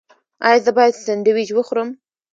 [0.47, 1.89] ایا زه باید سنډویچ وخورم؟